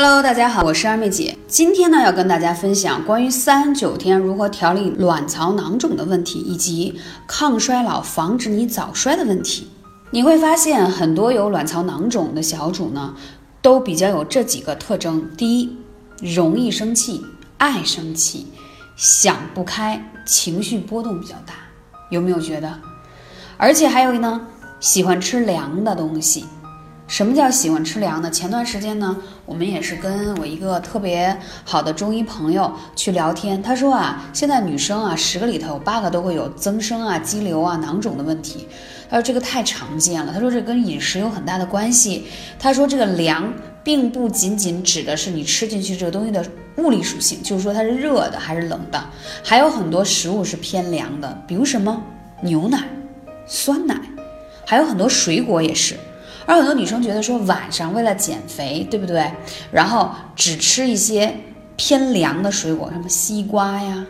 [0.00, 1.36] Hello，大家好，我是二妹姐。
[1.48, 6.94] 今天呢，要跟大家分享关于三九天如何调理卵巢囊肿的问题，以及
[7.26, 9.66] 抗衰老防止你早衰的问题。
[10.12, 13.12] 你会发现，很多有卵巢囊肿的小主呢，
[13.60, 15.76] 都比较有这几个特征：第一，
[16.20, 17.26] 容易生气，
[17.56, 18.46] 爱生气，
[18.94, 21.54] 想不开，情绪波动比较大。
[22.10, 22.72] 有没有觉得？
[23.56, 24.42] 而且还有呢，
[24.78, 26.44] 喜欢吃凉的东西。
[27.08, 28.30] 什么叫喜欢吃凉的？
[28.30, 29.16] 前段时间呢，
[29.46, 31.34] 我们也是跟我一个特别
[31.64, 38.68] 好的中医朋友去聊天，他说啊，现在女生啊，十个里头八个都会有增生啊、肌瘤啊、囊肿的问题。
[39.08, 42.26] 他说这个太常见了，他说这跟饮食有很大的关系。
[42.58, 43.50] 他说这个凉
[43.82, 46.44] 并不仅仅指的是你吃进去这个东西的
[46.76, 49.02] 物理属性，就是说它是热的还是冷的，
[49.42, 52.02] 还有很多食物是偏凉的，比如什么
[52.42, 52.86] 牛奶、
[53.46, 53.98] 酸奶，
[54.66, 55.96] 还有很多水果也是。
[56.48, 59.30] 而很多女生觉得说晚上为了减肥，对不对？
[59.70, 61.36] 然后只吃一些
[61.76, 64.06] 偏凉的水果，什么西瓜呀、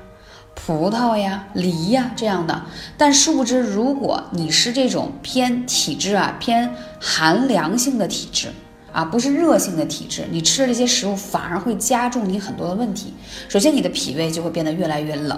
[0.55, 2.63] 葡萄呀、梨呀这样的。
[2.97, 8.53] 但殊不知，如果你是这种偏体质啊、偏寒凉性的体质
[8.93, 13.13] 啊，不是热性的体质，你吃的这些食物反而会加重你很多的问题。
[13.49, 15.37] 首先，你的脾胃就会变得越来越冷；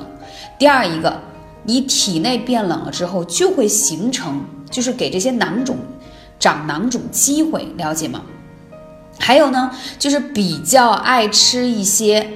[0.58, 1.19] 第二一个，
[1.64, 5.78] 你体内变冷了之后，就会形成，就是给这些囊肿。
[6.41, 8.22] 长囊肿机会了解吗？
[9.19, 12.27] 还有呢，就是比较爱吃一些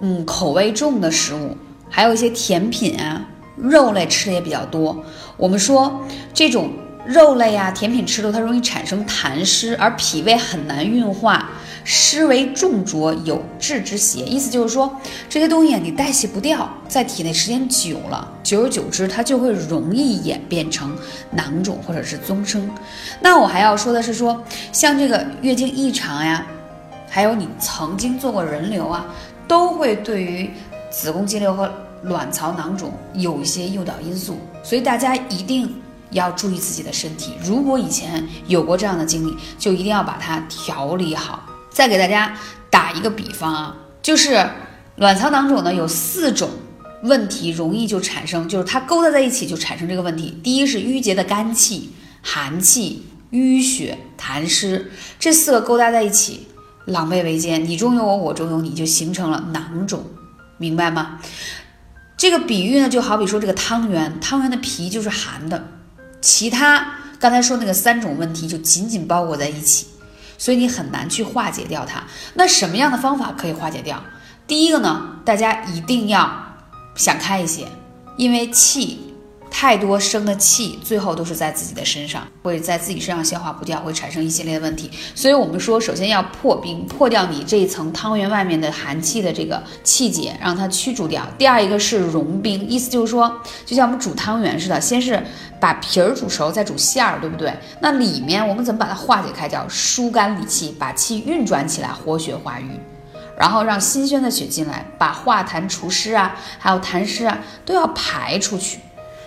[0.00, 1.56] 嗯口味重的食物，
[1.88, 5.02] 还有一些甜品啊，肉类吃的也比较多。
[5.38, 6.70] 我们说这种
[7.06, 11.48] 肉类啊、甜品吃多，它容易产生痰湿，而脾胃很难运化。
[11.90, 14.20] 湿为重浊，有滞之邪。
[14.20, 14.94] 意思就是说，
[15.30, 20.96] 这些东西你代谢不掉，在体内时间久了，久而久之，它就会容易演变成
[21.32, 22.66] 囊肿或者是增生。
[23.20, 26.46] 那我还要说的是，说像这个月经异常呀，
[27.10, 29.04] 还有你曾经做过人流啊，
[29.46, 30.50] 都会对于
[30.90, 31.70] 子宫肌瘤和
[32.04, 34.38] 卵巢囊肿有一些诱导因素。
[34.62, 35.70] 所以大家一定
[36.12, 37.34] 要注意自己的身体。
[37.44, 41.42] 如果以前有过这样的经历，就一定要把它调理好。
[41.68, 42.34] 再给大家
[42.70, 44.42] 打一个比方啊，就是
[44.96, 46.48] 卵巢囊肿呢有四种
[47.02, 50.38] 问题容易就产生，就是它勾搭在一起就产生这个问题。
[50.42, 51.90] 第一是淤结的肝气、
[52.22, 56.48] 寒气、淤血、痰湿，这四个勾搭在一起，
[56.86, 60.04] 狼狈为奸，你中有我，我中有你，就形成了囊肿，
[60.56, 61.20] 明白吗？
[62.16, 65.68] 这个比喻呢，就好比说这个汤圆，汤圆的皮就是寒的，
[66.20, 69.86] 其他刚才说那个三种问题就紧紧包裹在一起。
[70.40, 72.04] 所以你很难去化解掉它。
[72.34, 74.00] 那什么样的方法可以化解掉？
[74.46, 76.47] 第一个呢，大家一定要
[76.98, 77.66] 想开一些，
[78.18, 78.98] 因为气
[79.50, 84.90] 太多生的气，最后都是在自己的身上，会在自己身上消化不掉，会产生一系列的问题。
[85.14, 91.26] 所以我们说，首先要破冰，破掉你这一层汤圆外面的寒气的这个气结，让它驱逐掉。
[91.38, 95.22] 第二一个是融冰，意思就是说，就像我们煮汤圆似的，先是。
[95.60, 97.52] 把皮儿煮熟，再煮馅儿，对不对？
[97.80, 99.48] 那里面我们怎么把它化解开？
[99.48, 102.70] 叫疏肝理气，把气运转起来，活血化瘀，
[103.38, 108.80] 然后让新鲜的血进来，把化痰除湿啊，还有痰湿啊，都要排出去。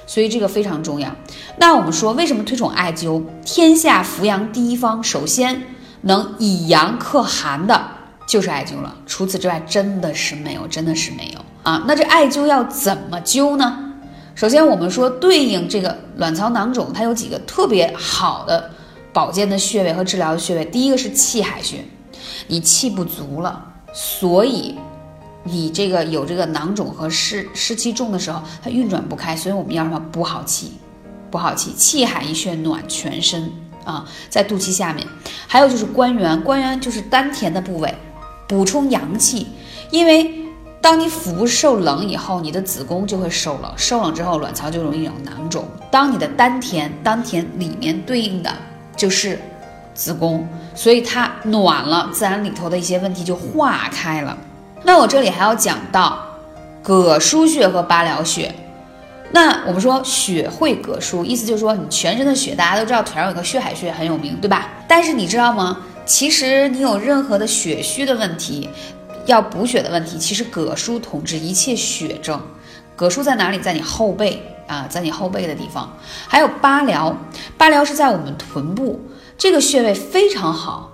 [0.05, 1.09] 所以这个非常重要。
[1.55, 3.23] 那我们说，为什么推崇艾灸？
[3.45, 5.63] 天下扶阳第一方，首先
[6.01, 7.81] 能以阳克寒的
[8.27, 8.93] 就是艾灸了。
[9.05, 11.85] 除此之外，真的是没有，真的是没有啊。
[11.87, 13.93] 那这艾灸要怎么灸呢？
[14.35, 18.69] 首先，我们说对应这个卵巢囊肿，它有几个特别好的
[19.13, 20.65] 保健的穴位和治疗的穴位。
[20.65, 21.85] 第一个是气海穴，
[22.47, 23.63] 你气不足了，
[23.93, 24.77] 所以
[25.43, 30.73] 你这个有这个囊肿和湿湿气重的时候，它运转不开，所以我们要什么补好气，
[31.29, 31.73] 补好气。
[31.73, 33.51] 气海一穴暖全身
[33.83, 35.07] 啊，在肚脐下面。
[35.47, 37.93] 还有就是关元，关元就是丹田的部位，
[38.47, 39.47] 补充阳气，
[39.91, 40.37] 因为。
[40.83, 45.63] 当你腹部受冷以后，你的子宫就会受冷，受冷之后，卵巢就容易有囊肿。
[45.91, 48.51] 当你的丹田，丹田里面对应的
[48.97, 49.39] 就是
[49.93, 54.37] 子宫，所以它暖了，自然里头的一些问题就化开了。
[54.83, 56.19] 那我这里还要讲到
[56.83, 58.53] 膈腧穴和八髎穴。
[59.31, 64.69] 那我们说血会膈腧，意思就是说你全身的血，大家都知道腿上有个血海穴很有名，对吧？
[64.87, 65.77] 但是你知道吗？
[66.05, 68.69] 其实你有任何的血虚的问题。
[69.27, 72.41] 要补血的问题，其实膈腧统治一切血症。
[72.97, 73.59] 膈腧在哪里？
[73.59, 74.41] 在你后背
[74.71, 75.97] 啊，在你后背的地方。
[76.27, 77.13] 还有八髎，
[77.57, 79.01] 八髎是在我们臀部，
[79.37, 80.93] 这个穴位非常好，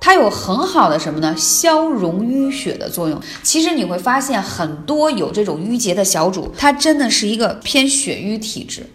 [0.00, 1.34] 它有很好的什么呢？
[1.36, 3.20] 消融淤血的作用。
[3.42, 8.88] 其实你会发现，很多有这种淤结的小主，他真的是一个偏血瘀体质。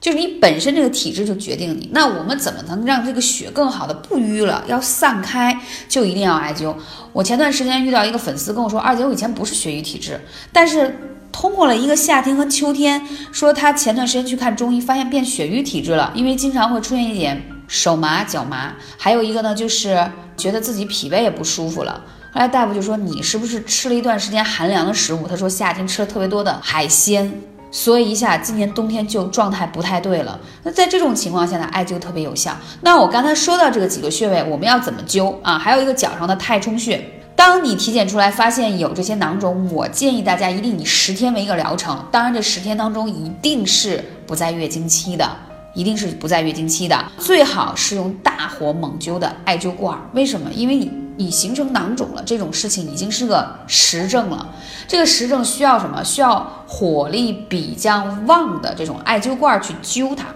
[0.00, 1.90] 就是你本身这个体质就决定你。
[1.92, 5.58] 那我们怎么能让这个血更好的不淤了，要散开，
[5.88, 6.72] 就一定要艾灸。
[7.12, 10.20] 我前段时间遇到一个粉丝跟我说，二姐，我以前不是血瘀体质，
[10.52, 13.00] 但是通过了一个夏天和秋天，
[13.32, 22.02] 说他前段时间去看中医，发现变血瘀体质了，因为经常会出现一点手麻、脚麻，还有一个呢，就是觉得自己脾胃也不舒服了。
[22.32, 25.26] 后来大夫就说你是不是吃了一段时间寒凉的食物？
[25.28, 27.32] 他说夏天吃了特别多的海鲜。
[27.70, 30.40] 所以一下，今年冬天就状态不太对了。
[30.62, 32.56] 那在这种情况下呢，艾灸特别有效。
[32.80, 35.58] 那我刚才说到这个几个穴位，我们要怎么灸啊？
[35.58, 37.17] 还有一个脚上的太冲穴。
[37.38, 42.04] 当你体检出来发现有这些囊肿，我建议大家一定以十天为一个疗程。
[42.10, 45.24] 当然，这十天当中一定是不在月经期的，
[45.72, 47.00] 一定是不在月经期的。
[47.16, 49.96] 最好是用大火猛灸的艾灸罐。
[50.14, 50.50] 为什么？
[50.52, 50.90] 因为你。
[51.20, 54.54] 你形成囊肿了，这种事情已经是个实症了。
[54.86, 56.00] 这个实症需要什么？
[56.04, 60.26] 需要火力比较旺的这种艾灸罐去灸它，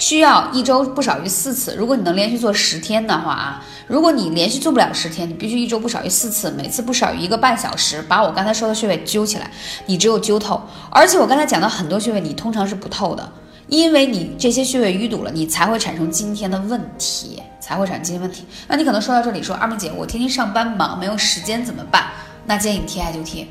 [0.00, 1.76] 需要一周不少于四次。
[1.76, 9.48] 如果你能连续做十天的话啊，如果你连续做不了十天，你必须一周不少于四次，每次不少于一个半小时，把我刚才说的穴位揪起来。
[9.86, 10.60] 你只有揪透，
[10.90, 13.30] 而且我刚才讲的很多穴位，你通常是不透的，
[13.68, 17.40] 因为你这些穴位淤堵了，你才会产生今天的问题。
[17.60, 18.44] 才会产生今天问题。
[18.66, 22.06] 那你可能说到这里，说二妹姐，我天天上班忙，没有时间怎么办？
[22.46, 23.46] 那建议你贴艾灸贴，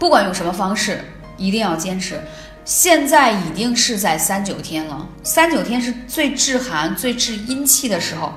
[0.00, 1.00] 不管用什么方式，
[1.36, 2.20] 一定要坚持。
[2.66, 8.32] 现在已经是在三九天了，三九天是最治寒、最治阴气的时候，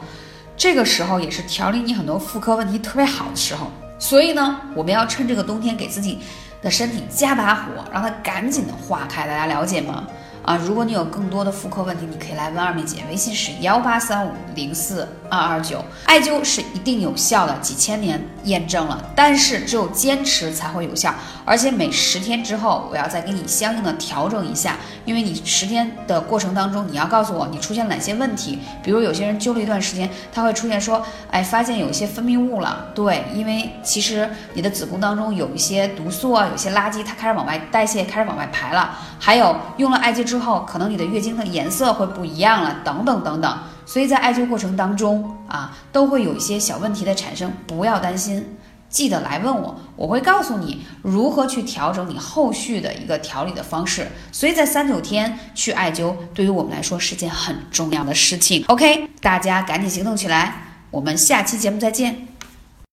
[0.56, 3.72] 这个时候也是调理你很多妇科问题特别好的时候。
[3.98, 6.20] 所以呢，我们要趁这个冬天给自己
[6.62, 9.26] 的身体加把火，让它赶紧的化开。
[9.26, 10.08] 大家了解吗？
[10.44, 15.84] 啊，如果你有更多的妇科问题，你可以来问二妹姐，微信是幺八三五零四二二九。
[16.06, 40.20] 艾灸是一定有效的，几千年验证了，但是只有坚持才会有效，而且每十天之后，我要再给你相应的调整一下，因为你十天的过程当中，你要告诉我你出现哪些问题，比如有些人灸了一段时间，他会出现说，哎，发现有一些分泌物了，对，因为其实你的子宫当中有一些毒素啊，有些垃圾，它开始往外代谢，开始往外排了，还有用了艾灸。
[40.20, 43.58] 之后，可能你的月经的颜色会不一样了，等等等等。
[43.90, 48.56] 所以在艾灸过程当中啊，都会有一些小问题的产生，不要担心，
[48.88, 54.08] 记得来问我，我会告诉你如何去调整你后续的一个调理的方式。
[54.32, 58.64] 所以在三九天去艾灸，对于我们来说是件很重要的事情。
[58.68, 60.54] OK，大家赶紧行动起来，
[60.92, 62.28] 我们下期节目再见。